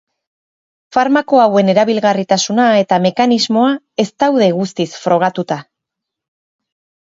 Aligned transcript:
Farmako 0.95 1.41
hauen 1.41 1.69
erabilgarritasuna 1.73 2.67
eta 2.85 2.99
mekanismoa 3.05 3.69
ez 4.07 4.09
daude 4.27 4.51
guztiz 4.59 4.91
frogatuta. 5.07 5.63